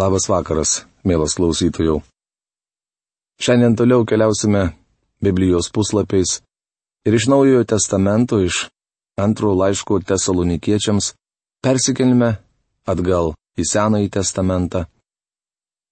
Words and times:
Labas 0.00 0.30
vakaras, 0.32 0.70
mielas 1.04 1.34
klausytojų. 1.36 1.98
Šiandien 3.36 3.74
toliau 3.76 4.06
keliausime 4.08 4.70
Biblijos 5.20 5.68
puslapiais 5.74 6.38
ir 7.04 7.16
iš 7.18 7.26
Naujojo 7.28 7.66
testamento, 7.68 8.38
iš 8.40 8.70
antrojo 9.20 9.58
laiško 9.60 9.98
tesalonikiečiams 10.08 11.10
persikelime 11.60 12.30
atgal 12.88 13.34
į 13.60 13.66
Senąjį 13.72 14.08
testamentą. 14.14 14.86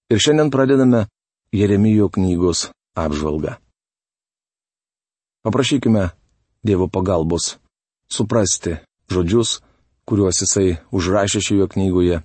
Ir 0.09 0.22
šiandien 0.25 0.48
pradedame 0.54 1.04
Jeremijo 1.52 2.09
knygos 2.09 2.70
apžvalgą. 2.96 3.59
Paprašykime 5.45 6.09
Dievo 6.64 6.88
pagalbos 6.88 7.59
suprasti 8.09 8.79
žodžius, 9.12 9.61
kuriuos 10.09 10.40
jisai 10.46 10.79
užrašė 10.96 11.45
šioje 11.45 11.68
knygoje 11.77 12.22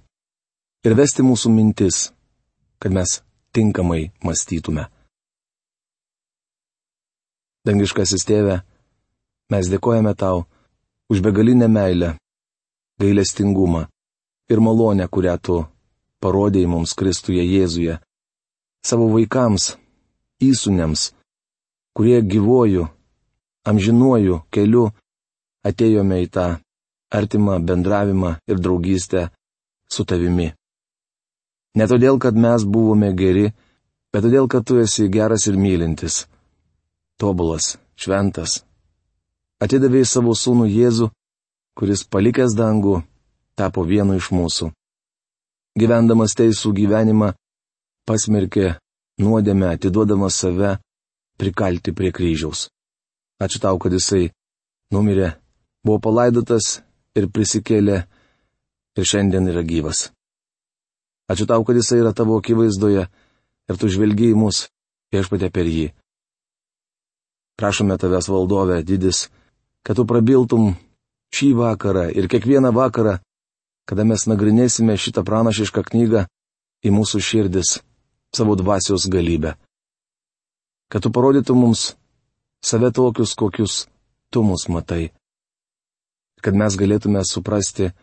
ir 0.84 0.95
vesti 1.00 1.23
mūsų 1.23 1.52
mintis, 1.54 2.11
kad 2.79 2.91
mes 2.91 3.21
tinkamai 3.55 4.12
mąstytume. 4.23 4.88
Dangiškasis 7.63 8.26
tėve, 8.27 8.59
mes 9.52 9.70
dėkojame 9.71 10.12
tau 10.20 10.43
už 11.12 11.21
begalinę 11.23 11.70
meilę, 11.71 12.17
gailestingumą 12.99 13.85
ir 14.52 14.59
malonę, 14.59 15.07
kurią 15.07 15.38
tu 15.40 15.62
parodėjai 16.23 16.71
mums 16.71 16.95
Kristuje 16.99 17.43
Jėzuje, 17.43 17.99
savo 18.84 19.07
vaikams, 19.13 19.77
įsūniams, 20.43 21.13
kurie 21.95 22.20
gyvoju, 22.21 22.90
amžinuoju 23.63 24.41
keliu 24.52 24.90
atėjome 25.63 26.20
į 26.26 26.27
tą 26.35 26.48
artimą 27.13 27.59
bendravimą 27.63 28.35
ir 28.49 28.59
draugystę 28.59 29.29
su 29.88 30.04
tavimi. 30.04 30.52
Ne 31.73 31.88
todėl, 31.90 32.20
kad 32.22 32.38
mes 32.38 32.66
buvome 32.70 33.09
geri, 33.18 33.48
bet 34.13 34.26
todėl, 34.26 34.48
kad 34.48 34.66
tu 34.68 34.77
esi 34.82 35.08
geras 35.09 35.48
ir 35.50 35.57
mylintis. 35.57 36.27
Tobulas, 37.18 37.77
šventas. 37.98 38.62
Atidavėjai 39.63 40.10
savo 40.10 40.35
sūnų 40.38 40.68
Jėzų, 40.70 41.10
kuris 41.77 42.05
palikęs 42.05 42.54
dangų, 42.57 43.02
tapo 43.57 43.85
vienu 43.90 44.20
iš 44.20 44.30
mūsų. 44.35 44.70
Gyvendamas 45.80 46.35
teisų 46.38 46.74
gyvenimą, 46.77 47.32
pasmerkė 48.05 48.76
nuodėmę, 49.24 49.74
atiduodamas 49.74 50.37
save 50.43 50.76
prikalti 51.41 51.93
prie 51.98 52.12
kryžiaus. 52.13 52.68
Ačiū 53.41 53.62
tau, 53.63 53.80
kad 53.82 53.93
jisai 53.93 54.30
numirė, 54.93 55.34
buvo 55.82 55.98
palaidotas 56.05 56.84
ir 57.18 57.32
prisikėlė 57.34 58.04
ir 58.98 59.10
šiandien 59.10 59.49
yra 59.49 59.65
gyvas. 59.65 60.12
Ačiū 61.32 61.48
tau, 61.48 61.63
kad 61.63 61.77
jisai 61.79 62.02
yra 62.04 62.12
tavo 62.12 62.38
akivaizdoje 62.38 63.07
ir 63.70 63.79
tu 63.79 63.90
žvelgiai 63.90 64.35
mus 64.35 64.68
viešpatė 65.13 65.50
per 65.53 65.69
jį. 65.69 65.91
Prašome 67.59 67.96
tavęs 68.02 68.28
valdovę, 68.28 68.81
didis, 68.84 69.30
kad 69.85 69.96
tu 69.96 70.06
prabiltum 70.09 70.74
šį 71.34 71.53
vakarą 71.59 72.09
ir 72.12 72.28
kiekvieną 72.28 72.74
vakarą, 72.75 73.19
kada 73.88 74.03
mes 74.07 74.25
nagrinėsime 74.28 74.97
šitą 75.00 75.24
pranašišką 75.28 75.84
knygą 75.91 76.25
į 76.84 76.91
mūsų 76.91 77.22
širdis, 77.24 77.78
savo 78.35 78.56
dvasios 78.59 79.08
galybę. 79.08 79.56
Kad 80.91 81.06
tu 81.06 81.12
parodytum 81.13 81.62
mums 81.63 81.94
save 82.63 82.91
tokius, 82.91 83.35
kokius 83.35 83.85
tu 84.31 84.44
mus 84.44 84.68
matai. 84.68 85.12
Kad 86.44 86.58
mes 86.59 86.75
galėtume 86.75 87.24
suprasti, 87.24 87.94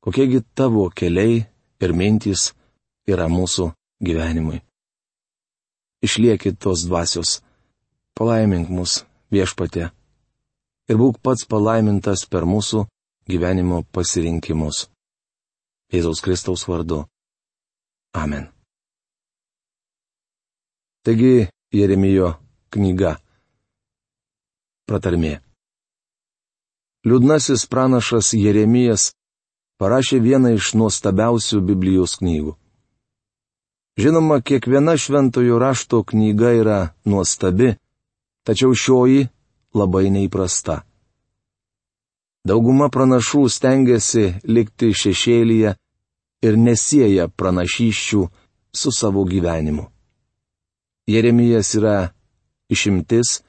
kokiegi 0.00 0.40
tavo 0.56 0.88
keliai 0.88 1.44
ir 1.80 1.92
mintys 1.92 2.52
yra 3.08 3.28
mūsų 3.30 3.70
gyvenimui. 4.02 4.62
Išliekit 6.04 6.58
tos 6.60 6.84
dvasios, 6.86 7.40
palaimink 8.16 8.68
mus 8.70 9.04
viešpatė 9.32 9.90
ir 10.90 10.98
būk 11.00 11.18
pats 11.24 11.46
palaimintas 11.50 12.24
per 12.30 12.46
mūsų 12.46 12.84
gyvenimo 13.30 13.82
pasirinkimus. 13.92 14.86
Jėzaus 15.92 16.22
Kristaus 16.22 16.66
vardu. 16.66 17.04
Amen. 18.14 18.48
Taigi 21.06 21.48
Jeremijo 21.74 22.32
knyga. 22.74 23.16
Pratarmė. 24.86 25.36
Liūdnasis 27.06 27.66
pranašas 27.70 28.32
Jeremijas 28.34 29.12
parašė 29.80 30.20
vieną 30.24 30.54
iš 30.56 30.74
nuostabiausių 30.80 31.60
Biblijos 31.60 32.16
knygų. 32.20 32.56
Žinoma, 33.96 34.40
kiekviena 34.44 34.96
šventojo 35.00 35.58
rašto 35.58 36.02
knyga 36.04 36.52
yra 36.60 36.80
nuostabi, 37.08 37.76
tačiau 38.44 38.74
šioji 38.76 39.28
labai 39.76 40.10
neįprasta. 40.12 40.82
Dauguma 42.46 42.90
pranašų 42.92 43.46
stengiasi 43.50 44.26
likti 44.44 44.92
šešėlyje 44.94 45.72
ir 46.46 46.58
nesieja 46.60 47.26
pranašyščių 47.28 48.20
su 48.76 48.92
savo 48.92 49.24
gyvenimu. 49.24 49.88
Jeremijas 51.08 51.72
yra 51.78 51.96
išimtis, 52.70 53.40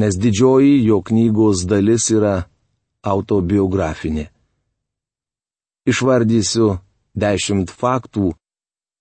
nes 0.00 0.16
didžioji 0.16 0.80
jo 0.88 1.02
knygos 1.04 1.66
dalis 1.68 2.08
yra 2.14 2.34
autobiografinė 3.04 4.30
išvardysiu 5.86 6.76
dešimt 7.14 7.70
faktų, 7.70 8.32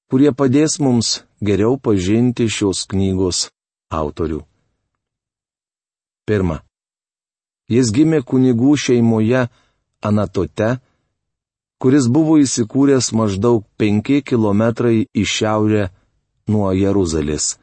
kurie 0.09 0.31
padės 0.31 0.79
mums 0.79 1.23
geriau 1.41 1.77
pažinti 1.81 2.47
šios 2.49 2.85
knygos 2.89 3.49
autorių. 3.91 4.43
Pirma. 6.25 6.61
Jis 7.69 7.91
gimė 7.93 8.21
kunigų 8.21 8.75
šeimoje 8.77 9.47
Anatote, 10.05 10.75
kuris 11.81 12.07
buvo 12.09 12.37
įsikūręs 12.41 13.11
maždaug 13.17 13.65
5 13.81 14.21
km 14.29 14.63
į 15.13 15.23
šiaurę 15.25 15.89
nuo 16.49 16.71
Jeruzalės. 16.77 17.57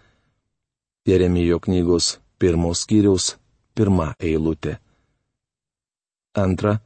Jeremijo 1.07 1.59
knygos 1.63 2.19
pirmos 2.39 2.83
skyriaus 2.85 3.37
pirma 3.75 4.13
eilutė. 4.19 4.79
Antra. 6.35 6.81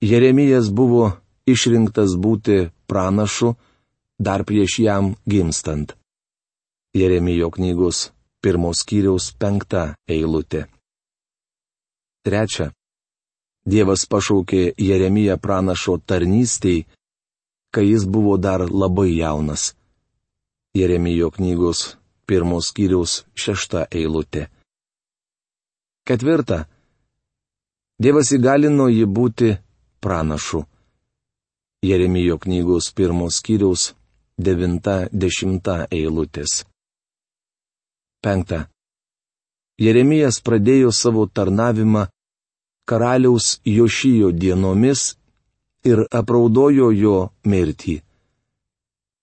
Jeremijas 0.00 0.70
buvo 0.72 1.10
išrinktas 1.46 2.16
būti 2.16 2.70
pranašu 2.88 3.54
dar 4.18 4.44
prieš 4.44 4.78
jam 4.78 5.14
gimstant. 5.26 5.92
Jeremijo 6.94 7.50
knygos 7.50 8.10
pirmos 8.42 8.80
skyriaus 8.82 9.30
penkta 9.38 9.94
eilutė. 10.08 10.64
Trečia. 12.24 12.72
Dievas 13.68 14.06
pašaukė 14.08 14.72
Jeremiją 14.80 15.36
pranašo 15.36 15.98
tarnystėj, 16.08 16.86
kai 17.70 17.84
jis 17.84 18.08
buvo 18.08 18.38
dar 18.40 18.64
labai 18.72 19.12
jaunas. 19.20 19.74
Jeremijo 20.74 21.30
knygos 21.30 21.96
pirmos 22.26 22.72
skyriaus 22.72 23.24
šešta 23.36 23.84
eilutė. 23.92 24.48
Ketvirta. 26.08 26.64
Dievas 28.00 28.32
įgalino 28.32 28.88
jį 28.88 29.04
būti 29.06 29.50
pranašu. 30.00 30.64
Jeremijo 31.82 32.38
knygos 32.38 32.92
pirmos 32.92 33.38
skyriaus 33.40 33.94
90 34.38 35.86
eilutės. 35.90 36.64
5. 38.24 38.66
Jeremijas 39.80 40.40
pradėjo 40.44 40.92
savo 40.92 41.24
tarnavimą 41.26 42.04
karaliaus 42.90 43.60
Jošijo 43.64 44.28
dienomis 44.32 45.14
ir 45.88 46.04
apraudojo 46.20 46.90
jo 46.92 47.16
mirtį. 47.48 48.00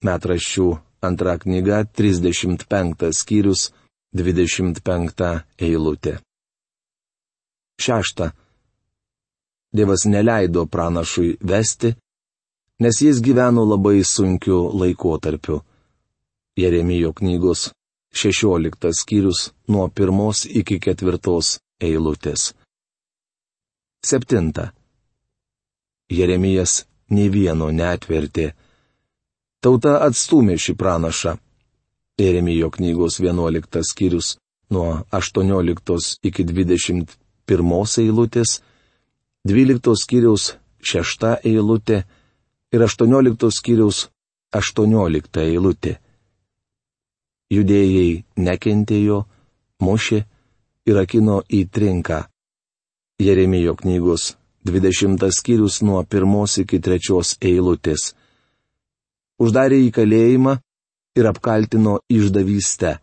Metraščių 0.05 0.67
antra 1.09 1.37
knyga 1.41 1.84
35 1.99 3.11
skyrius 3.13 3.69
25 4.17 5.29
eilutė. 5.69 6.17
6. 7.78 8.29
Dievas 9.78 10.06
neleido 10.09 10.66
pranašui 10.66 11.38
vesti, 11.50 11.94
nes 12.82 13.02
jis 13.02 13.22
gyveno 13.22 13.66
labai 13.72 14.03
sunkiu 14.03 14.59
laikotarpiu. 14.79 15.62
Jeremijo 16.58 17.14
knygos 17.14 17.70
16 18.14 18.94
skyrius 19.00 19.52
nuo 19.68 19.88
pirmos 19.88 20.46
iki 20.46 20.79
ketvirtos 20.79 21.59
eilutės. 21.82 22.53
7. 24.06 24.72
Jeremijas 26.09 26.85
nei 27.09 27.29
vieno 27.29 27.70
netvertė. 27.72 28.53
Tauta 29.62 29.97
atstumė 30.08 30.58
šį 30.58 30.74
pranašą. 30.79 31.35
Jeremijo 32.18 32.72
knygos 32.74 33.20
11 33.20 33.84
skyrius 33.91 34.38
nuo 34.74 35.03
18 35.12 36.18
iki 36.24 36.44
21 36.44 38.02
eilutės 38.03 38.62
12 39.47 39.96
skyriaus 39.96 40.58
6 40.84 41.28
eilutė 41.47 42.02
ir 42.76 42.82
18 42.84 43.52
skyriaus 43.58 44.08
18 44.52 45.44
eilutė. 45.44 45.94
Judėjai 47.55 48.26
nekentėjo, 48.44 49.22
mušė 49.79 50.20
ir 50.90 50.99
akino 50.99 51.38
į 51.47 51.61
trinką. 51.72 52.26
Jeremijo 53.23 53.78
knygos 53.79 54.35
20 54.67 55.32
skyrius 55.32 55.79
nuo 55.82 56.03
pirmos 56.03 56.58
iki 56.64 56.82
trečios 56.84 57.38
eilutės. 57.40 58.11
Uždarė 59.40 59.79
į 59.85 59.93
kalėjimą 59.96 60.58
ir 61.16 61.32
apkaltino 61.32 62.02
išdavystę. 62.11 62.97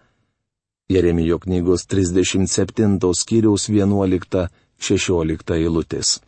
Jeremijo 0.92 1.40
knygos 1.40 1.88
37 1.88 3.00
skyriaus 3.16 3.70
11-16 3.72 5.56
eilutės. 5.56 6.20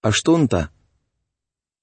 Aštunta. 0.00 0.70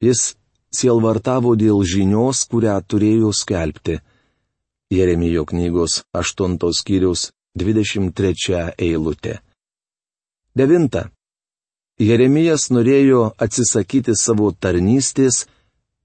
Jis 0.02 0.34
sielvartavo 0.74 1.52
dėl 1.54 1.84
žinios, 1.86 2.48
kurią 2.50 2.80
turėjo 2.90 3.30
skelbti. 3.30 4.00
Jeremijo 4.90 5.44
knygos 5.46 6.00
8 6.18 6.58
skyriaus 6.74 7.28
23 7.62 8.74
eilutė. 8.88 9.38
Devinta. 10.58 11.12
Jeremijas 12.02 12.72
norėjo 12.74 13.22
atsisakyti 13.38 14.18
savo 14.18 14.50
tarnystės, 14.50 15.46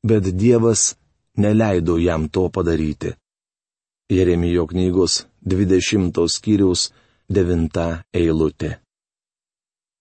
bet 0.04 0.28
Dievas 0.36 0.94
neleido 1.36 1.96
jam 1.96 2.28
to 2.28 2.48
padaryti. 2.52 3.16
Jeremijo 4.12 4.66
knygos 4.68 5.24
20 5.48 6.28
skyriaus 6.28 6.90
9 7.32 8.04
eilutė. 8.12 8.76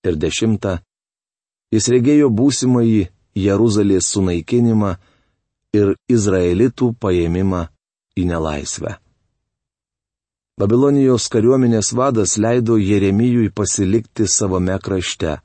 Ir 0.03 0.15
dešimta. 0.19 0.81
Jis 1.71 1.87
regėjo 1.93 2.27
būsimąjį 2.35 3.05
Jeruzalės 3.39 4.09
sunaikinimą 4.11 4.95
ir 5.77 5.93
izraelitų 6.11 6.91
paėmimą 6.99 7.61
į 8.19 8.25
nelaisvę. 8.27 8.97
Babilonijos 10.59 11.29
kariuomenės 11.31 11.93
vadas 11.95 12.35
leido 12.37 12.75
Jeremijui 12.77 13.49
pasilikti 13.55 14.27
savame 14.27 14.75
krašte. 14.83 15.39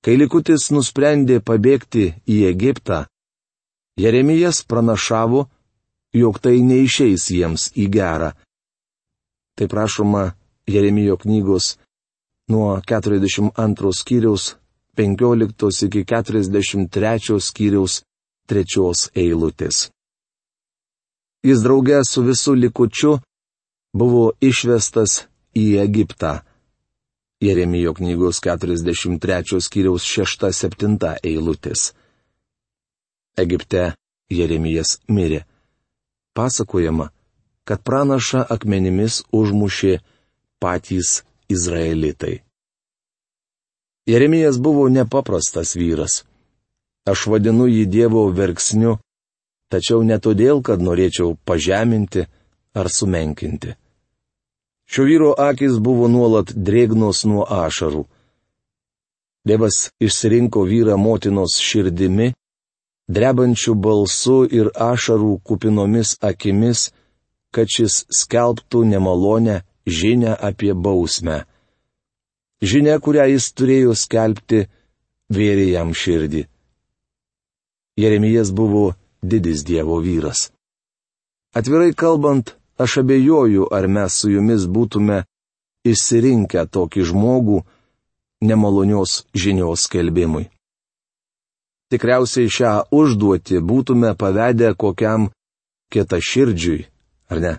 Kai 0.00 0.16
likutis 0.16 0.70
nusprendė 0.72 1.42
pabėgti 1.44 2.06
į 2.24 2.38
Egiptą, 2.48 3.04
Jeremijas 4.00 4.62
pranašavo, 4.64 5.44
jog 6.16 6.40
tai 6.40 6.56
neišeis 6.64 7.28
jiems 7.30 7.68
į 7.76 7.86
gerą. 7.92 8.32
Tai 9.56 9.68
prašoma 9.68 10.30
Jeremijo 10.66 11.18
knygos 11.20 11.76
nuo 12.48 12.80
42 12.88 13.92
skyriaus 14.00 14.54
15 14.96 15.86
iki 15.86 16.04
43 16.04 17.40
skyriaus 17.40 18.02
trečios 18.50 19.08
eilutės. 19.14 19.90
Jis 21.46 21.62
draugė 21.64 22.02
su 22.04 22.24
visų 22.26 22.54
likučiu 22.58 23.12
buvo 23.96 24.32
išvestas 24.40 25.24
į 25.56 25.80
Egiptą. 25.84 26.40
Jeremijo 27.40 27.94
knygos 27.96 28.42
43 28.44 29.62
skyriaus 29.64 30.04
6-7 30.04 30.98
eilutės. 31.24 31.94
Egipte 33.38 33.94
Jeremijas 34.28 34.98
mirė. 35.08 35.46
Pasakojama, 36.36 37.08
kad 37.64 37.80
pranaša 37.82 38.44
akmenimis 38.50 39.22
užmušė 39.32 39.98
patys 40.60 41.22
izraelitai. 41.48 42.42
Jeremijas 44.10 44.56
buvo 44.58 44.88
nepaprastas 44.88 45.76
vyras. 45.78 46.24
Aš 47.10 47.26
vadinu 47.30 47.68
jį 47.70 47.84
Dievo 47.86 48.24
verksniu, 48.34 48.96
tačiau 49.70 50.02
ne 50.02 50.18
todėl, 50.18 50.62
kad 50.66 50.82
norėčiau 50.82 51.36
pažeminti 51.46 52.26
ar 52.74 52.90
sumenkinti. 52.90 53.76
Šio 54.90 55.04
vyro 55.06 55.30
akis 55.38 55.78
buvo 55.78 56.08
nuolat 56.10 56.50
drėgnos 56.50 57.22
nuo 57.30 57.44
ašarų. 57.46 58.02
Dievas 59.46 59.76
išsirinko 60.02 60.64
vyrą 60.66 60.96
motinos 60.98 61.54
širdimi, 61.62 62.32
drebančių 63.14 63.74
balsu 63.86 64.40
ir 64.58 64.72
ašarų 64.74 65.36
kupinomis 65.46 66.16
akimis, 66.30 66.90
kad 67.54 67.70
šis 67.70 68.04
skelbtų 68.20 68.82
nemalonę 68.90 69.62
žinę 69.86 70.34
apie 70.50 70.74
bausmę. 70.74 71.44
Žinia, 72.60 72.98
kurią 73.00 73.24
jis 73.32 73.46
turėjo 73.56 73.94
skelbti, 73.96 74.66
vėrė 75.32 75.70
jam 75.72 75.94
širdį. 75.96 76.44
Jeremijas 78.00 78.52
buvo 78.52 78.94
didis 79.22 79.64
Dievo 79.64 80.00
vyras. 80.04 80.50
Atvirai 81.56 81.92
kalbant, 81.96 82.56
aš 82.78 83.00
abejoju, 83.02 83.66
ar 83.72 83.88
mes 83.88 84.14
su 84.14 84.30
jumis 84.30 84.68
būtume 84.68 85.24
išsirinkę 85.84 86.66
tokį 86.68 87.04
žmogų 87.10 87.62
nemalonios 88.44 89.24
žinios 89.34 89.88
skelbimui. 89.88 90.48
Tikriausiai 91.90 92.52
šią 92.56 92.72
užduotį 92.94 93.58
būtume 93.66 94.12
pavedę 94.14 94.70
kokiam 94.78 95.30
kietaširdžiui, 95.90 96.86
ar 97.32 97.40
ne? 97.42 97.54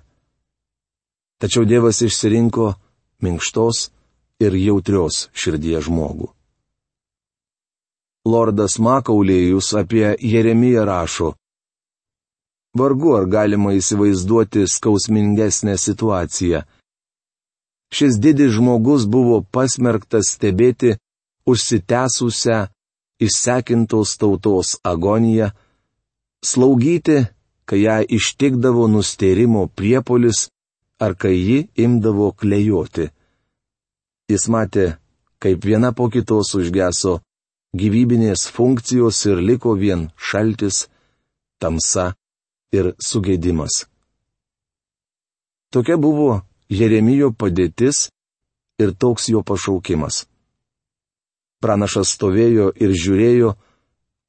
Tačiau 1.41 1.65
Dievas 1.67 1.99
išsirinko 2.05 2.71
minkštos, 3.25 3.89
ir 4.41 4.57
jautrios 4.57 5.27
širdies 5.37 5.85
žmogų. 5.87 6.31
Lordas 8.25 8.77
Makaulėjus 8.77 9.71
apie 9.79 10.11
Jeremiją 10.21 10.85
rašo. 10.85 11.31
Vargu 12.77 13.15
ar 13.17 13.25
galima 13.25 13.73
įsivaizduoti 13.75 14.67
skausmingesnę 14.69 15.73
situaciją. 15.77 16.61
Šis 17.91 18.19
didis 18.23 18.53
žmogus 18.55 19.07
buvo 19.09 19.41
pasmerktas 19.43 20.29
stebėti 20.37 20.93
užsitęsusią, 21.49 22.59
išsekintos 23.25 24.15
tautos 24.21 24.77
agoniją, 24.83 25.49
slaugyti, 26.45 27.17
kai 27.67 27.81
ją 27.85 27.97
ištikdavo 28.17 28.87
nusterimo 28.87 29.67
priepolis 29.67 30.47
ar 31.03 31.15
kai 31.21 31.35
ji 31.47 31.59
imdavo 31.75 32.31
klejoti. 32.31 33.09
Jis 34.31 34.47
matė, 34.47 34.85
kaip 35.43 35.65
viena 35.67 35.91
po 35.91 36.07
kitos 36.13 36.53
užgeso 36.55 37.19
gyvybinės 37.75 38.45
funkcijos 38.55 39.19
ir 39.27 39.41
liko 39.43 39.73
vien 39.75 40.07
šaltis, 40.15 40.85
tamsa 41.59 42.13
ir 42.71 42.93
sugėdimas. 42.99 43.85
Tokia 45.71 45.97
buvo 45.97 46.41
Jeremijo 46.71 47.31
padėtis 47.31 48.09
ir 48.79 48.93
toks 48.95 49.29
jo 49.31 49.43
pašaukimas. 49.43 50.25
Pranašas 51.61 52.15
stovėjo 52.15 52.71
ir 52.75 52.95
žiūrėjo, 53.03 53.51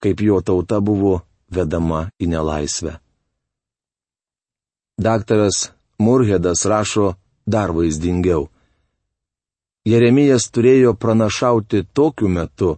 kaip 0.03 0.21
jo 0.21 0.41
tauta 0.45 0.81
buvo 0.85 1.23
vedama 1.51 2.09
į 2.21 2.29
nelaisvę. 2.35 2.99
Daktaras 5.03 5.71
Murhedas 5.99 6.67
rašo 6.69 7.15
dar 7.47 7.73
vaizdingiau. 7.73 8.52
Jeremijas 9.83 10.45
turėjo 10.55 10.93
pranašauti 10.95 11.83
tokiu 11.91 12.29
metu, 12.31 12.77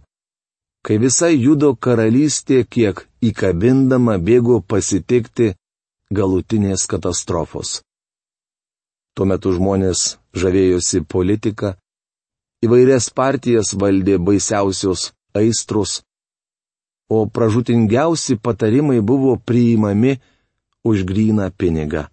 kai 0.81 0.97
visa 0.97 1.29
judo 1.29 1.75
karalystė 1.77 2.63
kiek 2.65 3.03
įkabindama 3.21 4.15
bėgo 4.17 4.57
pasitikti 4.65 5.51
galutinės 6.09 6.87
katastrofos. 6.89 7.81
Tuo 9.13 9.27
metu 9.29 9.53
žmonės 9.53 10.17
žavėjosi 10.33 11.03
politika, 11.05 11.75
įvairias 12.65 13.11
partijas 13.13 13.75
valdė 13.77 14.17
baisiausios 14.17 15.11
aistros, 15.37 16.01
o 17.09 17.27
pražutingiausi 17.29 18.39
patarimai 18.41 18.97
buvo 19.01 19.37
priimami 19.37 20.17
už 20.81 21.05
gryną 21.05 21.51
pinigą. 21.53 22.07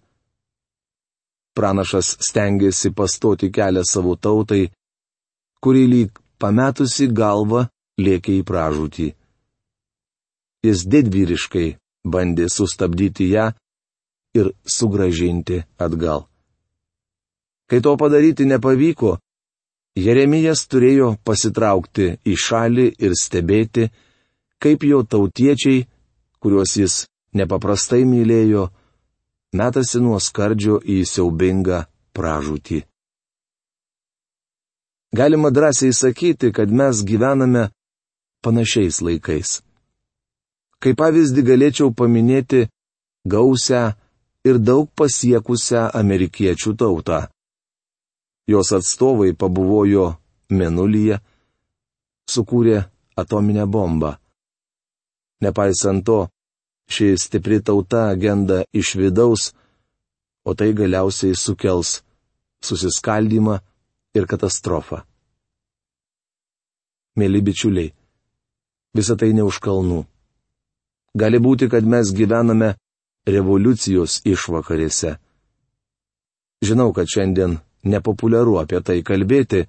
Pranašas 1.57 2.13
stengiasi 2.29 2.93
pastoti 2.93 3.49
kelią 3.49 3.81
savo 3.85 4.15
tautai 4.15 4.69
kuri 5.63 5.85
lyg 5.87 6.19
pametusi 6.41 7.07
galvą 7.07 7.67
lėkė 8.03 8.39
į 8.41 8.43
pražūtį. 8.49 9.07
Jis 10.67 10.83
didvyriškai 10.91 11.67
bandė 12.03 12.49
sustabdyti 12.51 13.29
ją 13.31 13.47
ir 14.35 14.51
sugražinti 14.75 15.61
atgal. 15.85 16.27
Kai 17.69 17.79
to 17.79 17.95
padaryti 17.97 18.47
nepavyko, 18.49 19.17
Jeremijas 19.95 20.65
turėjo 20.67 21.13
pasitraukti 21.23 22.07
į 22.25 22.35
šalį 22.45 22.87
ir 23.05 23.13
stebėti, 23.13 23.89
kaip 24.59 24.83
jo 24.89 25.03
tautiečiai, 25.05 25.85
kuriuos 26.41 26.77
jis 26.79 26.95
nepaprastai 27.37 28.01
mylėjo, 28.09 28.67
metasi 29.53 30.01
nuo 30.01 30.17
skardžio 30.19 30.79
į 30.81 31.03
siaubingą 31.05 31.85
pražūtį. 32.17 32.81
Galima 35.13 35.51
drąsiai 35.51 35.93
sakyti, 35.93 36.51
kad 36.51 36.69
mes 36.71 37.03
gyvename 37.09 37.63
panašiais 38.43 38.97
laikais. 39.05 39.49
Kaip 40.81 40.97
pavyzdį 40.99 41.41
galėčiau 41.49 41.93
paminėti 41.99 42.65
gausią 43.33 43.83
ir 44.49 44.57
daug 44.69 44.89
pasiekusią 44.99 45.81
amerikiečių 46.01 46.71
tautą. 46.81 47.19
Jos 48.51 48.73
atstovai 48.77 49.31
pabuvojo 49.37 50.07
Menulyje, 50.49 51.17
sukūrė 52.33 52.83
atominę 53.15 53.65
bombą. 53.73 54.11
Nepaisant 55.41 56.03
to, 56.07 56.19
ši 56.93 57.13
stipri 57.23 57.61
tauta 57.61 58.09
agenda 58.13 58.63
iš 58.73 58.95
vidaus, 58.99 59.53
o 60.47 60.51
tai 60.57 60.73
galiausiai 60.73 61.37
sukels 61.37 62.01
susiskaldimą 62.65 63.55
ir 64.13 64.27
katastrofą. 64.29 65.01
Mėly 67.17 67.41
bičiuliai, 67.45 67.93
visa 68.97 69.17
tai 69.17 69.33
ne 69.33 69.45
už 69.45 69.59
kalnų. 69.61 70.03
Gali 71.13 71.37
būti, 71.37 71.69
kad 71.69 71.85
mes 71.85 72.09
gyvename 72.09 72.73
revoliucijos 73.29 74.21
išvakarėse. 74.25 75.17
Žinau, 76.65 76.89
kad 76.95 77.09
šiandien 77.09 77.59
nepopuliaru 77.83 78.57
apie 78.61 78.81
tai 78.81 79.01
kalbėti, 79.05 79.67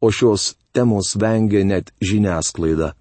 o 0.00 0.08
šios 0.08 0.54
temos 0.72 1.12
vengia 1.20 1.64
net 1.66 1.92
žiniasklaida. 2.00 2.94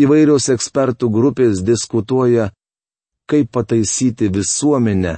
Įvairios 0.00 0.48
ekspertų 0.52 1.08
grupės 1.12 1.60
diskutuoja, 1.64 2.50
kaip 3.28 3.50
pataisyti 3.52 4.28
visuomenę 4.32 5.16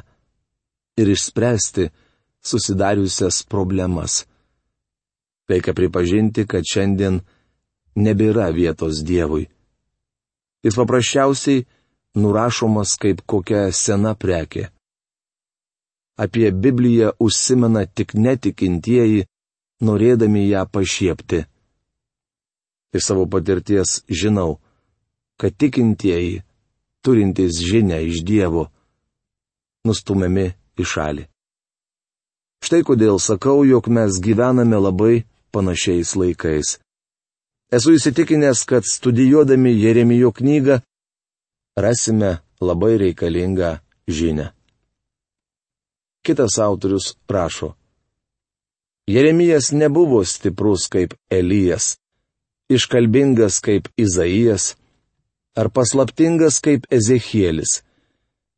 ir 0.99 1.11
išspręsti 1.15 1.89
susidariusias 2.45 3.43
problemas. 3.43 4.27
Reikia 5.49 5.75
pripažinti, 5.75 6.45
kad 6.47 6.65
šiandien 6.65 7.23
nebėra 7.97 8.51
vietos 8.53 9.01
Dievui. 9.05 9.49
Jis 10.65 10.77
paprasčiausiai 10.77 11.65
nurašomas 12.19 12.97
kaip 13.01 13.23
kokia 13.27 13.69
sena 13.73 14.15
prekė. 14.15 14.69
Apie 16.19 16.51
Bibliją 16.51 17.13
užsimena 17.23 17.87
tik 17.87 18.15
netikintieji, 18.19 19.27
norėdami 19.87 20.49
ją 20.51 20.65
pašiepti. 20.67 21.45
Iš 22.97 23.05
savo 23.05 23.29
patirties 23.31 24.01
žinau, 24.11 24.59
kad 25.39 25.55
tikintieji, 25.55 26.43
turintys 27.07 27.61
žinę 27.63 28.03
iš 28.11 28.25
Dievo, 28.27 28.67
nustumiami 29.87 30.49
į 30.79 30.85
šalį. 30.93 31.29
Štai 32.65 32.83
kodėl 32.85 33.19
sakau, 33.23 33.63
jog 33.65 33.89
mes 33.89 34.19
gyvename 34.21 34.79
labai 34.81 35.25
panašiais 35.55 36.15
laikais. 36.19 36.79
Esu 37.73 37.95
įsitikinęs, 37.99 38.65
kad 38.65 38.85
studijuodami 38.89 39.75
Jeremijo 39.77 40.33
knygą 40.33 40.81
rasime 41.77 42.39
labai 42.61 42.97
reikalingą 43.03 43.79
žinę. 44.09 44.53
Kitas 46.25 46.59
autorius 46.59 47.17
rašo. 47.29 47.75
Jeremijas 49.09 49.73
nebuvo 49.73 50.25
stiprus 50.25 50.89
kaip 50.93 51.15
Elijas, 51.31 51.97
iškalbingas 52.69 53.61
kaip 53.65 53.89
Izaijas 53.97 54.75
ar 55.57 55.71
paslaptingas 55.73 56.61
kaip 56.61 56.85
Ezekielis. 56.91 57.83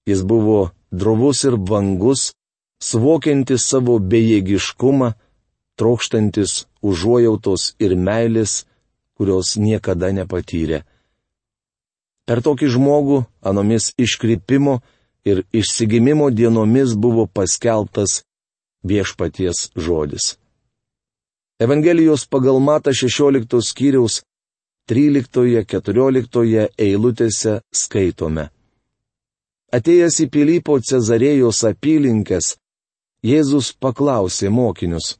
Jis 0.07 0.23
buvo 0.27 0.71
drovus 0.91 1.45
ir 1.45 1.55
vangus, 1.55 2.33
suvokiantis 2.81 3.67
savo 3.71 3.99
bejėgiškumą, 4.01 5.13
trokštantis 5.81 6.65
užuojautos 6.83 7.75
ir 7.81 7.97
meilės, 7.97 8.65
kurios 9.17 9.57
niekada 9.61 10.11
nepatyrė. 10.17 10.83
Per 12.29 12.41
tokį 12.47 12.69
žmogų 12.77 13.25
anomis 13.45 13.91
iškrypimo 13.99 14.81
ir 15.25 15.45
išsigimimo 15.53 16.31
dienomis 16.31 16.95
buvo 16.97 17.27
paskelbtas 17.27 18.23
viešpaties 18.85 19.71
žodis. 19.77 20.37
Evangelijos 21.61 22.25
pagal 22.25 22.61
Mata 22.61 22.93
16 22.97 23.61
skyriaus 23.61 24.23
13-14 24.89 26.69
eilutėse 26.79 27.61
skaitome. 27.69 28.49
Atėjęs 29.71 30.17
į 30.25 30.27
Pilypo 30.35 30.79
Cezarėjos 30.83 31.61
apylinkės, 31.69 32.57
Jėzus 33.21 33.75
paklausė 33.77 34.49
mokinius, 34.49 35.19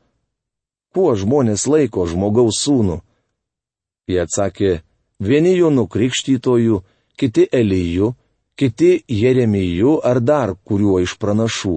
kuo 0.95 1.13
žmonės 1.17 1.67
laiko 1.69 2.07
žmogaus 2.09 2.63
sūnų? 2.65 3.01
Jie 4.09 4.23
atsakė, 4.25 4.81
vieni 5.21 5.53
jo 5.59 5.69
nukrikštytojų, 5.75 6.81
kiti 7.21 7.45
Elyjų, 7.53 8.15
kiti 8.57 9.05
Jeremijų 9.05 10.01
ar 10.05 10.21
dar 10.25 10.55
kuriuo 10.57 10.99
iš 11.05 11.19
pranašų. 11.21 11.77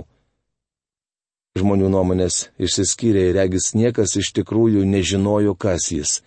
Žmonių 1.60 1.92
nuomonės 1.94 2.48
išsiskyrė 2.58 3.28
ir 3.30 3.36
regis 3.38 3.74
niekas 3.78 4.16
iš 4.18 4.32
tikrųjų 4.40 4.88
nežinojo, 4.90 5.54
kas 5.60 5.92
jis. 5.92 6.22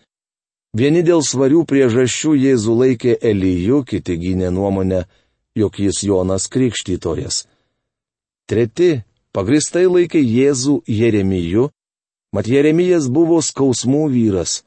Vieni 0.76 1.00
dėl 1.02 1.24
svarių 1.24 1.64
priežasčių 1.64 2.36
Jėzų 2.36 2.78
laikė 2.84 3.16
Elyjų, 3.24 3.80
kiti 3.88 4.20
gynė 4.20 4.52
nuomonę, 4.52 5.06
jog 5.56 5.80
jis 5.80 6.04
Jonas 6.04 6.46
Krikštytojas. 6.52 7.46
Treti 8.46 9.00
pagristai 9.36 9.84
laikė 9.84 10.22
Jėzų 10.24 10.80
Jeremiju, 10.88 11.68
Mat 12.36 12.48
Jeremijas 12.50 13.06
buvo 13.08 13.38
skausmų 13.40 14.06
vyras, 14.12 14.58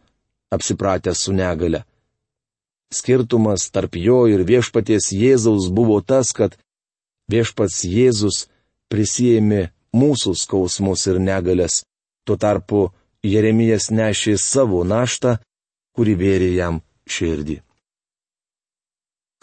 apsipratęs 0.50 1.26
su 1.26 1.34
negale. 1.36 1.84
Skirtumas 2.90 3.68
tarp 3.70 3.94
jo 4.00 4.24
ir 4.32 4.42
viešpaties 4.48 5.12
Jėzaus 5.14 5.68
buvo 5.70 6.00
tas, 6.02 6.32
kad 6.34 6.56
viešpats 7.30 7.84
Jėzus 7.86 8.48
prisėmė 8.90 9.68
mūsų 9.94 10.34
skausmus 10.34 11.06
ir 11.12 11.20
negalės, 11.22 11.84
tuo 12.26 12.40
tarpu 12.42 12.88
Jeremijas 13.22 13.92
nešė 13.94 14.40
savo 14.42 14.82
naštą, 14.82 15.38
kuri 15.94 16.16
vėrė 16.18 16.50
jam 16.56 16.82
širdį. 17.06 17.60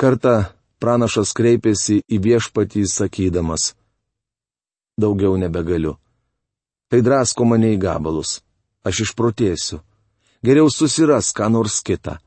Kartą 0.00 0.36
pranašas 0.82 1.30
kreipėsi 1.36 2.00
į 2.10 2.18
viešpatį 2.26 2.82
sakydamas: 2.90 3.76
Daugiau 4.96 5.36
nebegaliu. 5.36 5.96
Tai 6.88 7.00
drasko 7.02 7.44
mane 7.44 7.72
į 7.74 7.80
gabalus. 7.80 8.40
Aš 8.86 9.06
išprotėsiu. 9.06 9.80
Geriau 10.46 10.70
susiras 10.70 11.32
ką 11.36 11.48
nors 11.50 11.80
kitą. 11.82 12.18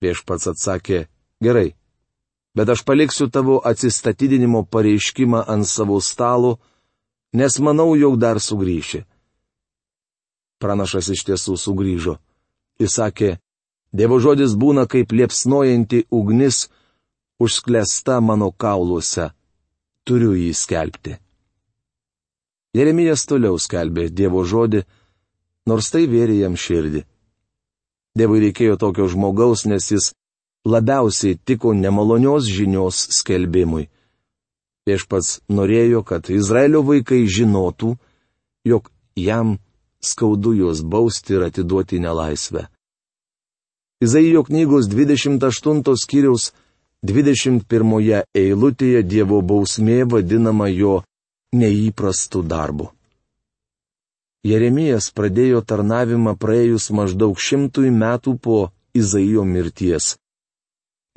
Viešpats 0.00 0.48
atsakė, 0.54 1.04
gerai, 1.44 1.74
bet 2.56 2.72
aš 2.72 2.80
paliksiu 2.88 3.28
tavo 3.28 3.58
atsistatydinimo 3.70 4.64
pareiškimą 4.72 5.44
ant 5.44 5.68
savo 5.68 6.00
stalo, 6.00 6.56
nes 7.36 7.58
manau, 7.60 7.92
jog 7.92 8.16
dar 8.16 8.40
sugrįši. 8.40 9.04
Pranašas 10.60 11.12
iš 11.12 11.26
tiesų 11.28 11.58
sugrįžo. 11.60 12.16
Jis 12.80 12.96
sakė, 12.96 13.36
Dievo 13.92 14.20
žodis 14.22 14.54
būna 14.54 14.86
kaip 14.86 15.10
liepsnojanti 15.10 16.04
ugnis, 16.14 16.68
užsklesta 17.42 18.20
mano 18.22 18.52
kauluose. 18.54 19.32
Turiu 20.06 20.36
jį 20.38 20.52
skelbti. 20.54 21.16
Jeremijas 22.74 23.24
toliau 23.26 23.58
skelbė 23.58 24.08
Dievo 24.14 24.44
žodį, 24.46 24.84
nors 25.66 25.90
tai 25.90 26.04
vėrė 26.10 26.36
jam 26.44 26.54
širdį. 26.54 27.02
Dievui 28.18 28.42
reikėjo 28.46 28.76
tokio 28.78 29.08
žmogaus, 29.10 29.64
nes 29.66 29.90
jis 29.90 30.12
labiausiai 30.66 31.38
tiko 31.44 31.74
nemalonios 31.74 32.46
žinios 32.46 33.00
skelbimui. 33.16 33.88
Viešpats 34.86 35.40
norėjo, 35.50 36.02
kad 36.06 36.30
Izraelio 36.30 36.82
vaikai 36.86 37.24
žinotų, 37.26 37.96
jog 38.66 38.90
jam 39.18 39.58
skaudu 40.02 40.54
juos 40.56 40.82
bausti 40.82 41.36
ir 41.36 41.46
atiduoti 41.50 42.00
nelaisvę. 42.00 42.66
Izaijo 44.00 44.46
knygos 44.46 44.88
28 44.88 45.96
skyriaus 46.00 46.52
21 47.04 48.22
eilutėje 48.34 49.02
Dievo 49.04 49.42
bausmė 49.42 50.04
vadinama 50.08 50.70
jo 50.72 51.02
neįprastu 51.52 52.42
darbu. 52.46 52.90
Jeremijas 54.46 55.10
pradėjo 55.12 55.60
tarnavimą 55.60 56.36
praėjus 56.40 56.88
maždaug 56.96 57.36
šimtui 57.36 57.90
metų 57.92 58.36
po 58.40 58.58
Izaijo 58.96 59.44
mirties. 59.44 60.16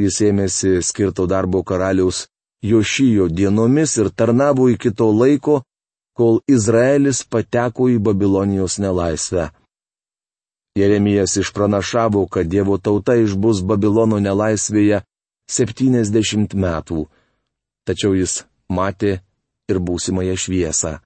Jis 0.01 0.19
ėmėsi 0.27 0.81
skirto 0.83 1.27
darbo 1.29 1.63
karaliaus 1.63 2.27
Jošijo 2.63 3.27
dienomis 3.27 3.97
ir 3.99 4.09
tarnavo 4.09 4.69
iki 4.71 4.91
to 4.91 5.09
laiko, 5.11 5.61
kol 6.17 6.39
Izraelis 6.47 7.23
pateko 7.23 7.89
į 7.91 7.97
Babilonijos 7.99 8.77
nelaisvę. 8.79 9.49
Jeremijas 10.79 11.37
išpranašavo, 11.37 12.25
kad 12.27 12.47
Dievo 12.47 12.77
tauta 12.77 13.15
išbus 13.19 13.61
Babilono 13.61 14.19
nelaisvėje 14.19 15.03
70 15.51 16.55
metų. 16.55 17.05
Tačiau 17.85 18.15
jis 18.17 18.41
matė 18.71 19.19
ir 19.71 19.79
būsimąją 19.79 20.35
šviesą. 20.43 20.99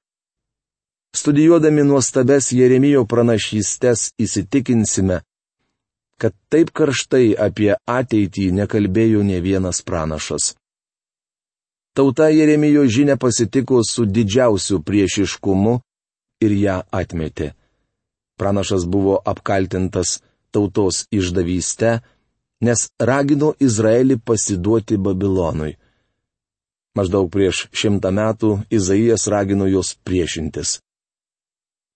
Studijuodami 1.16 1.84
nuostabes 1.88 2.52
Jeremijo 2.52 3.06
pranašystės 3.10 4.12
įsitikinsime, 4.22 5.22
kad 6.22 6.34
taip 6.52 6.72
karštai 6.74 7.36
apie 7.48 7.74
ateitį 7.86 8.52
nekalbėjo 8.60 9.24
ne 9.26 9.40
vienas 9.42 9.82
pranašas. 9.86 10.56
Tauta 11.98 12.30
Jeremijo 12.30 12.86
žinia 12.86 13.18
pasitiko 13.18 13.82
su 13.84 14.06
didžiausiu 14.06 14.82
priešiškumu 14.86 15.80
ir 16.46 16.52
ją 16.54 16.78
atmetė. 16.94 17.54
Pranašas 18.38 18.86
buvo 18.86 19.18
apkaltintas 19.26 20.20
tautos 20.54 21.06
išdavyste, 21.10 21.98
nes 22.62 22.90
ragino 23.00 23.54
Izraelį 23.60 24.20
pasiduoti 24.22 24.98
Babilonui. 24.98 25.74
Maždaug 26.98 27.30
prieš 27.34 27.68
šimtą 27.78 28.12
metų 28.20 28.52
Izaijas 28.74 29.28
ragino 29.34 29.68
juos 29.70 29.94
priešintis. 30.08 30.78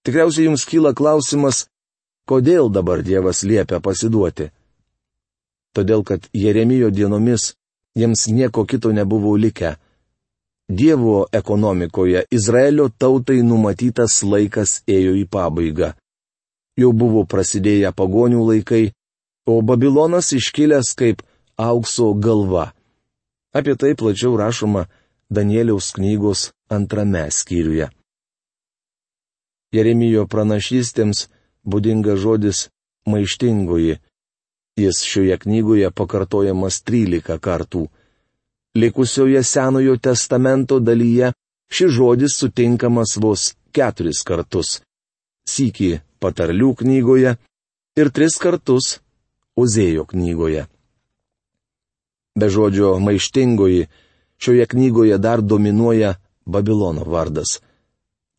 Tikriausiai 0.06 0.48
jums 0.48 0.66
kyla 0.70 0.94
klausimas, 0.98 1.66
kodėl 2.30 2.70
dabar 2.74 3.02
Dievas 3.06 3.42
liepia 3.44 3.82
pasiduoti. 3.82 4.52
Todėl, 5.76 6.04
kad 6.04 6.28
Jeremijo 6.34 6.90
dienomis 6.92 7.54
jiems 7.98 8.28
nieko 8.30 8.66
kito 8.70 8.92
nebuvo 8.92 9.38
likę 9.38 9.76
Dievo 10.72 11.26
ekonomikoje 11.32 12.24
Izraelio 12.32 12.90
tautai 12.98 13.42
numatytas 13.44 14.22
laikas 14.24 14.78
ėjo 14.88 15.18
į 15.20 15.26
pabaigą. 15.28 15.90
Jau 16.80 16.92
buvo 16.96 17.26
prasidėję 17.28 17.92
pagonių 17.92 18.46
laikai, 18.50 18.94
o 19.52 19.60
Babilonas 19.68 20.32
iškilęs 20.38 20.94
kaip 20.96 21.26
aukso 21.60 22.14
galva. 22.14 22.70
Apie 23.54 23.76
tai 23.76 23.96
plačiau 24.00 24.38
rašoma 24.40 24.88
Danieliaus 25.30 25.92
knygos 25.96 26.52
antrame 26.70 27.24
skyriuje. 27.32 27.88
Jeremijo 29.76 30.24
pranašystėms 30.28 31.28
būdinga 31.68 32.16
žodis 32.20 32.70
maištingoji. 33.12 34.00
Jis 34.80 35.04
šioje 35.04 35.38
knygoje 35.44 35.92
pakartojamas 35.92 36.80
13 36.88 37.40
kartų. 37.40 37.86
Likusioje 38.76 39.44
Senojo 39.44 39.98
testamento 39.98 40.80
dalyje 40.80 41.34
šis 41.72 41.92
žodis 41.98 42.36
sutinkamas 42.40 43.18
vos 43.20 43.52
keturis 43.76 44.24
kartus. 44.28 44.80
Sykį 45.48 46.00
patarlių 46.24 46.72
knygoje 46.84 47.36
ir 48.00 48.12
tris 48.16 48.38
kartus 48.40 49.00
Ozėjo 49.60 50.06
knygoje. 50.08 50.68
Be 52.36 52.50
žodžio 52.50 53.00
maištingoji, 53.00 53.88
šioje 54.38 54.66
knygoje 54.66 55.18
dar 55.18 55.42
dominuoja 55.42 56.16
Babilono 56.46 57.04
vardas. 57.04 57.60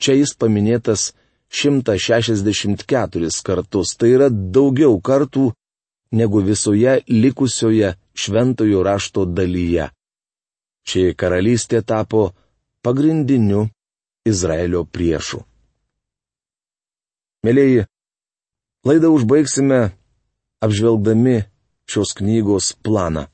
Čia 0.03 0.17
jis 0.19 0.35
paminėtas 0.35 1.13
164 1.53 3.43
kartus, 3.45 3.97
tai 3.97 4.09
yra 4.17 4.29
daugiau 4.31 4.97
kartų 5.01 5.53
negu 6.13 6.41
visoje 6.41 7.01
likusioje 7.09 7.95
šventojo 8.15 8.83
rašto 8.83 9.25
dalyje. 9.25 9.91
Ši 10.89 11.13
karalystė 11.15 11.83
tapo 11.87 12.33
pagrindiniu 12.83 13.69
Izraelio 14.27 14.85
priešu. 14.85 15.43
Mėlyji, 17.43 17.87
laidą 18.87 19.11
užbaigsime 19.15 19.81
apžvelgdami 20.63 21.43
šios 21.91 22.15
knygos 22.19 22.73
planą. 22.83 23.32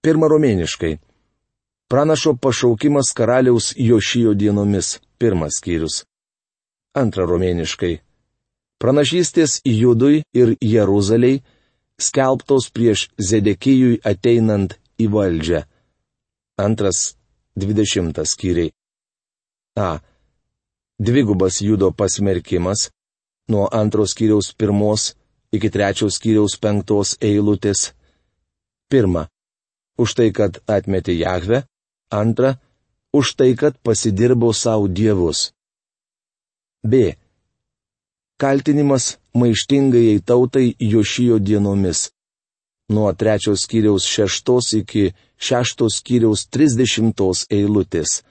Pirma 0.00 0.30
romėniškai. 0.32 0.96
Pranašo 1.90 2.32
pašaukimas 2.40 3.12
karaliaus 3.12 3.74
Jošijo 3.76 4.32
dienomis. 4.34 5.00
Pirmas 5.18 5.58
skyrius. 5.60 6.04
Antra 6.96 7.26
romėniškai. 7.28 7.98
Pranašystės 8.80 9.60
Judui 9.68 10.22
ir 10.32 10.54
Jeruzaliai 10.64 11.42
skelbtos 12.00 12.70
prieš 12.72 13.10
Zedekijui 13.20 13.98
ateinant 14.00 14.78
į 14.96 15.10
valdžią. 15.12 15.60
Antras 16.56 17.00
dvidešimtas 17.60 18.32
skyriai. 18.32 18.72
A. 19.76 20.00
Dvigubas 20.96 21.60
judo 21.60 21.90
pasmerkimas 21.92 22.88
nuo 23.52 23.68
antros 23.68 24.14
skyriaus 24.14 24.54
pirmos 24.56 25.12
iki 25.52 25.68
trečios 25.68 26.16
skyriaus 26.16 26.56
penktos 26.56 27.18
eilutės. 27.20 27.92
Pirma. 28.88 29.28
Už 29.98 30.14
tai, 30.14 30.30
kad 30.32 30.60
atmetė 30.66 31.16
Jahve. 31.18 31.64
Antra. 32.10 32.58
Už 33.12 33.34
tai, 33.34 33.54
kad 33.56 33.78
pasidirbo 33.82 34.52
savo 34.54 34.86
dievus. 34.88 35.50
B. 36.82 37.16
Kaltinimas 38.40 39.18
maištingai 39.34 40.22
tautai 40.24 40.74
Jošijo 40.78 41.38
dienomis 41.38 42.08
nuo 42.90 43.12
trečios 43.12 43.62
skyriaus 43.64 44.04
šeštos 44.14 44.72
iki 44.80 45.04
šeštos 45.46 46.00
skyriaus 46.00 46.46
trisdešimtos 46.52 47.46
eilutės. 47.56 48.22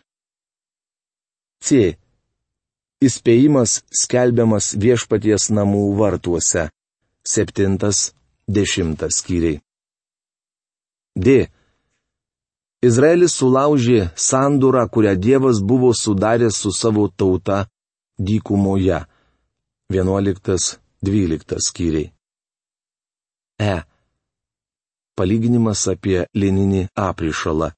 C. 1.63 1.95
Įspėjimas 2.99 3.79
skelbiamas 4.01 4.73
viešpaties 4.83 5.49
namų 5.55 5.83
vartuose. 5.99 6.67
Septintas, 7.23 8.11
dešimtas 8.47 9.21
skyriai. 9.21 9.61
D. 11.19 11.49
Izraelis 12.79 13.33
sulaužė 13.35 14.09
sandūrą, 14.15 14.85
kurią 14.93 15.15
Dievas 15.19 15.59
buvo 15.59 15.91
sudaręs 15.93 16.55
su 16.63 16.71
savo 16.71 17.09
tauta 17.09 17.65
dykumoje. 18.19 19.01
11-12 19.91 21.57
skyriai. 21.67 22.11
E. 23.59 23.75
Palyginimas 25.17 25.81
apie 25.91 26.23
lininį 26.41 26.85
aprišalą. 26.95 27.73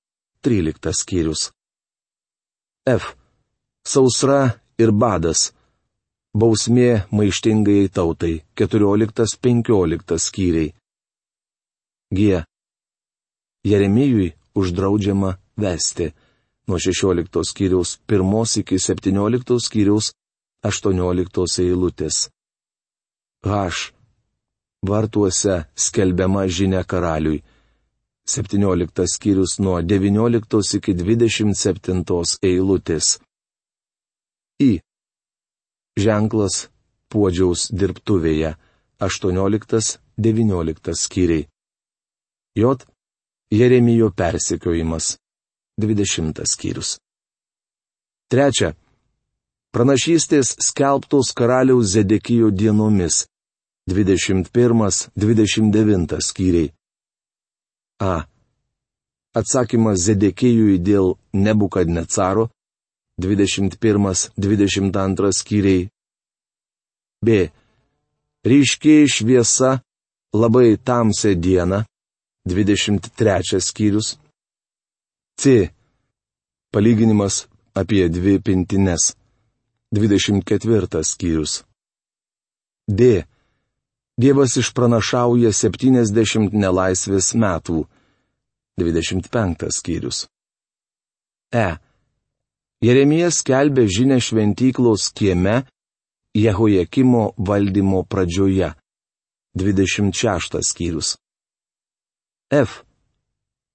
13 0.46 0.94
skyrius. 1.02 1.50
F. 2.86 3.16
Sausra 3.88 4.60
ir 4.78 4.92
badas. 4.92 5.50
Bausmė 6.38 7.08
maištingai 7.10 7.90
tautai. 7.90 8.44
14-15 8.60 10.22
skyriai. 10.28 10.70
G. 12.14 12.44
Jeremijui 13.64 14.32
uždraudžiama 14.56 15.36
vesti. 15.58 16.12
Nuo 16.68 16.78
16 16.78 17.44
skyriaus 17.50 18.00
1 18.08 18.60
iki 18.60 18.76
17 18.80 19.60
skyriaus 19.60 20.14
18 20.64 21.64
eilutės. 21.66 22.30
H 23.46 23.92
vartuose 24.88 25.66
skelbiama 25.76 26.48
žinia 26.48 26.84
karaliui. 26.84 27.44
17 28.26 29.06
skyrius 29.14 29.60
nuo 29.60 29.82
19 29.82 30.78
iki 30.78 30.94
27 30.94 32.38
eilutės. 32.44 33.20
Į. 34.62 34.82
Ženklas 35.98 36.70
puodžiaus 37.10 37.70
dirbtuvėje. 37.74 38.56
18-19 39.02 40.94
skyriai. 40.94 41.48
J. 42.56 42.76
Jeremijo 43.52 44.12
persekiojimas. 44.12 45.18
20 45.78 46.42
skyrius. 46.48 47.00
Trečia. 48.32 48.74
Pranašystės 49.76 50.56
skelbtos 50.64 51.34
karaliaus 51.36 51.92
Zedekijo 51.92 52.52
dienomis. 52.52 53.28
21-29 53.90 56.20
skyriai. 56.24 56.72
A. 58.00 58.24
Atsakymas 59.36 60.00
Zedekėjui 60.08 60.80
dėl 60.80 61.18
Nebukadnecaro 61.34 62.50
21-22 63.20 65.32
skyriai. 65.36 65.90
B. 67.26 67.52
Ryškiai 68.48 69.08
šviesa 69.12 69.82
labai 70.34 70.78
tamsią 70.80 71.36
dieną 71.36 71.91
23 72.46 73.62
skyrius. 73.62 74.18
C. 75.38 75.70
Palyginimas 76.74 77.48
apie 77.74 78.10
dvi 78.10 78.40
pintines 78.42 79.14
24 79.94 81.04
skyrius. 81.04 81.64
D. 82.88 83.24
Dievas 84.18 84.58
išpranašauja 84.58 85.52
70 85.54 86.54
nelaisvės 86.54 87.34
metų. 87.36 87.86
25 88.80 89.70
skyrius. 89.70 90.26
E. 91.54 91.78
Jeremijas 92.82 93.42
skelbė 93.44 93.86
žinę 93.86 94.18
šventyklos 94.24 95.12
kieme 95.14 95.62
Jehojakimo 96.34 97.34
valdymo 97.38 98.04
pradžioje. 98.04 98.72
26 99.54 100.62
skyrius. 100.64 101.18
F. 102.52 102.84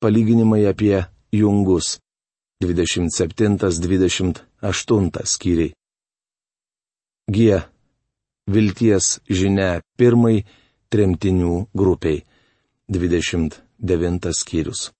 Palyginimai 0.01 0.67
apie 0.67 1.07
jungus. 1.33 1.99
27-28 2.63 5.25
skyriai. 5.25 5.75
G. 7.33 7.63
vilties 8.47 9.21
žinia 9.29 9.81
pirmai 9.97 10.45
tremtinių 10.93 11.67
grupiai. 11.73 12.25
29 12.93 14.33
skyrius. 14.37 14.93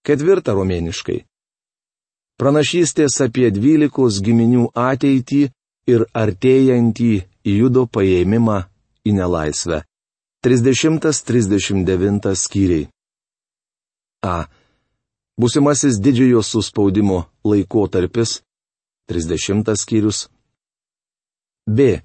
Ketvirta 0.00 0.56
romėniškai. 0.56 1.28
Pranašystės 2.40 3.20
apie 3.20 3.52
dvylikos 3.52 4.24
giminių 4.24 4.72
ateitį 4.72 5.52
ir 5.92 6.08
artėjantį 6.16 7.28
judo 7.44 7.84
paėmimą 7.86 8.64
į 9.04 9.12
nelaisvę. 9.20 9.84
30-39 10.44 12.32
skyriai. 12.34 12.88
A. 14.24 14.46
Būsimasis 15.40 15.98
didžiojo 16.00 16.40
suspaudimo 16.44 17.26
laikotarpis. 17.44 18.40
30 19.10 19.76
skyrius. 19.76 20.28
B. 21.68 22.00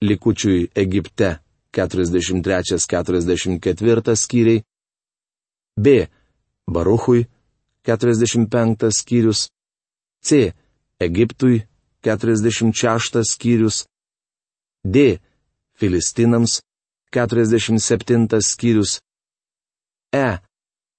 likučiui 0.01 0.69
Egipte 0.75 1.39
43-44 1.71 4.15
skyriai, 4.15 4.63
B. 5.77 6.07
Baruchui 6.67 7.27
45 7.83 8.91
skyrius, 8.91 9.49
C. 10.21 10.53
Egiptui 10.99 11.67
46 12.01 13.23
skyrius, 13.23 13.85
D. 14.85 15.19
Filistinams 15.79 16.61
47 17.11 18.41
skyrius, 18.41 18.99
E. 20.13 20.39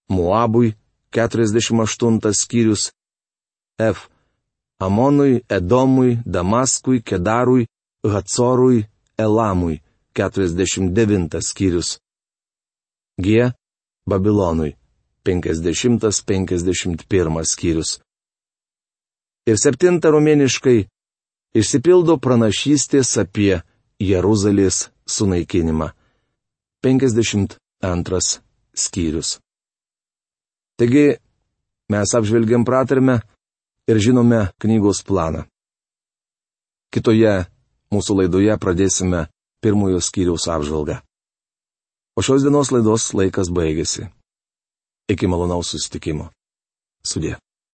Moabui 0.08 0.74
48 1.10 2.32
skyrius, 2.32 2.92
F. 3.78 4.08
Amonui, 4.80 5.44
Edomui, 5.48 6.18
Damaskui, 6.24 7.02
Kedarui, 7.02 7.66
Hatsorui, 8.04 8.86
Elamui 9.18 9.80
49 10.14 11.40
skyrius. 11.40 11.98
G. 13.20 13.52
Babilonui 14.06 14.76
50-51 15.24 17.44
skyrius. 17.44 18.00
Ir 19.46 19.56
septinta 19.58 20.10
romėniškai 20.14 20.86
išsipildo 21.58 22.18
pranašystės 22.22 23.16
apie 23.22 23.60
Jeruzalės 23.98 24.88
sunaikinimą. 25.08 25.90
52 26.84 28.22
skyrius. 28.78 29.38
Taigi, 30.78 31.18
mes 31.90 32.14
apžvelgiam 32.14 32.64
pratarmę 32.64 33.18
ir 33.90 33.98
žinome 33.98 34.46
knygos 34.62 35.02
planą. 35.02 35.44
Kitoje 36.94 37.48
Mūsų 37.88 38.18
laidoje 38.18 38.52
pradėsime 38.60 39.26
pirmojo 39.64 40.00
skyriaus 40.04 40.44
apžvalgą. 40.52 40.98
O 42.18 42.24
šios 42.24 42.44
dienos 42.44 42.68
laidos 42.74 43.14
laikas 43.16 43.48
baigėsi. 43.54 44.10
Iki 45.08 45.30
malonaus 45.32 45.72
susitikimo. 45.72 46.28
Sudė. 47.00 47.38